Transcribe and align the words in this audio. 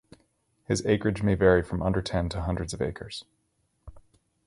His 0.67 0.83
acreage 0.87 1.21
may 1.21 1.35
vary 1.35 1.61
from 1.61 1.83
under 1.83 2.01
ten 2.01 2.27
to 2.29 2.41
hundreds 2.41 2.73
of 2.73 2.81
acres. 2.81 3.23